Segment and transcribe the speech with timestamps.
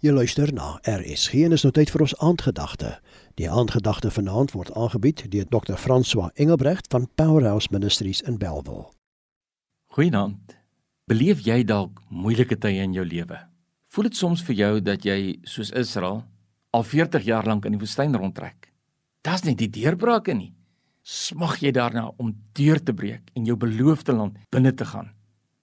[0.00, 2.94] Jy luister na RSG en is nou tyd vir ons aandgedagte.
[3.36, 5.76] Die aandgedagte vanaand word aangebied deur Dr.
[5.76, 8.86] François Engelbrecht van Powerhouse Ministries in Bellville.
[9.92, 10.56] Goeienaand.
[11.04, 13.42] Beleef jy dalk moeilike tye in jou lewe?
[13.92, 16.22] Voel dit soms vir jou dat jy soos Israel
[16.72, 18.72] al 40 jaar lank in die woestyn rondtrek?
[19.20, 20.54] Das nie die deurbrake nie.
[21.04, 25.12] Smag jy daarna om deur te breek en jou beloofde land binne te gaan?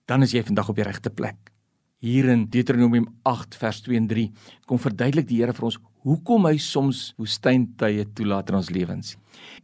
[0.06, 1.57] Dan is jy vandag op die regte plek.
[1.98, 4.27] Hier in Deuteronomium 8 vers 2 en 3
[4.70, 9.16] kom verduidelik die Here vir ons hoekom hy soms woestyntye toelaat in ons lewens.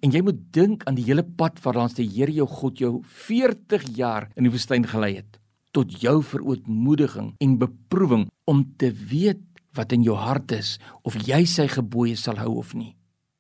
[0.02, 3.86] En jy moet dink aan die hele pad waarlangs die Here jou God jou 40
[4.00, 5.38] jaar in die woestyn gelei het
[5.78, 9.46] tot jou verootmoediging en beproewing om te weet
[9.78, 12.96] wat in jou hart is of jy sy gebooie sal hou of nie.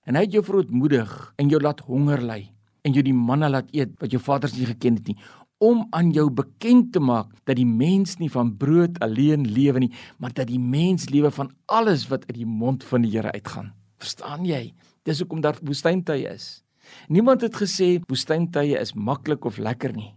[0.06, 1.10] En hy het jou verootmoedig
[1.42, 2.44] en jou laat honger ly
[2.86, 5.18] en jou die manna laat eet wat jou vaders nie geken het nie
[5.64, 9.94] om aan jou bekend te maak dat die mens nie van brood alleen lewe nie,
[10.20, 13.72] maar dat die mens lewe van alles wat uit die mond van die Here uitgaan.
[14.04, 14.74] Verstaan jy?
[15.08, 16.64] Dis hoekom daar woestyntye is.
[17.08, 20.12] Niemand het gesê woestyntye is maklik of lekker nie.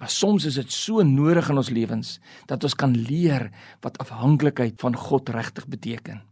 [0.00, 2.16] Maar soms is dit so nodig in ons lewens
[2.50, 3.50] dat ons kan leer
[3.84, 6.22] wat afhanklikheid van God regtig beteken.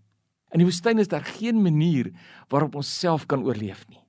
[0.51, 2.11] In die woestyn is daar geen manier
[2.49, 4.01] waarop ons self kan oorleef nie.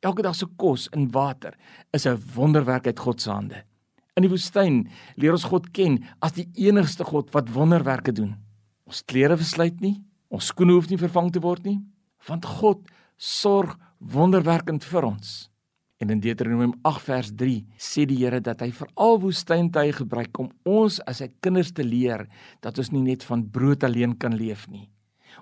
[0.00, 1.58] Elke dag se kos en water
[1.92, 3.67] is 'n wonderwerk uit God se hande.
[4.18, 4.80] In die woestyn
[5.14, 8.32] leer ons God ken as die enigste God wat wonderwerke doen.
[8.88, 10.00] Ons klere versluit nie,
[10.34, 11.76] ons skoene hoef nie vervang te word nie,
[12.26, 15.30] want God sorg wonderwerkend vir ons.
[16.02, 20.50] En in Deuteronomium 8 vers 3 sê die Here dat hy veral woestyntye gebruik om
[20.66, 22.26] ons as sy kinders te leer
[22.64, 24.88] dat ons nie net van brood alleen kan leef nie.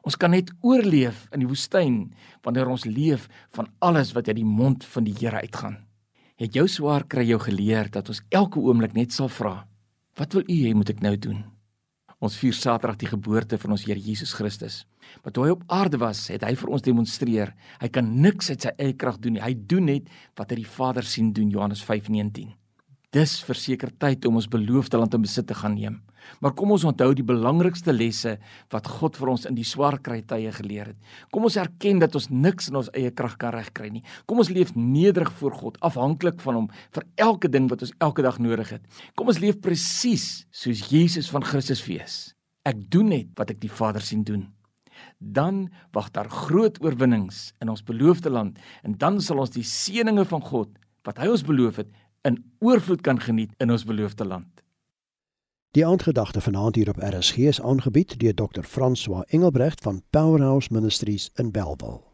[0.04, 2.00] Ons kan net oorleef in die woestyn
[2.44, 5.85] wanneer ons leef van alles wat uit die mond van die Here uitgaan
[6.36, 9.66] het jou swaar kry jou geleer dat ons elke oomblik net sal vra:
[10.16, 11.44] Wat wil U hê moet ek nou doen?
[12.20, 14.86] Ons vier Saterdag die geboorte van ons Here Jesus Christus.
[15.22, 18.64] Maar toe hy op aarde was, het hy vir ons demonstreer, hy kan niks uit
[18.64, 19.42] sy eie krag doen nie.
[19.44, 22.54] Hy doen net wat hy die Vader sien doen, Johannes 5:19.
[23.16, 26.00] Dis verseker tyd om ons beloofde land in besit te gaan neem.
[26.43, 28.34] Maar kom ons onthou die belangrikste lesse
[28.75, 30.99] wat God vir ons in die swaar kry tye geleer het.
[31.32, 34.03] Kom ons erken dat ons niks in ons eie krag kan regkry nie.
[34.28, 36.69] Kom ons leef nederig voor God, afhanklik van hom
[36.99, 38.84] vir elke ding wat ons elke dag nodig het.
[39.16, 42.34] Kom ons leef presies soos Jesus van Christus wees.
[42.69, 44.49] Ek doen net wat ek die Vader sien doen.
[45.21, 50.28] Dan wag daar groot oorwinnings in ons beloofde land en dan sal ons die seënings
[50.32, 50.75] van God
[51.06, 51.94] wat hy ons beloof het
[52.26, 54.62] in oorvloed kan geniet in ons beloofde land.
[55.76, 58.64] Die aandgedagte vanaand hier op RSG is aangebied deur Dr.
[58.64, 62.06] François Engelbrecht van Powerhouse Ministries in Bellville.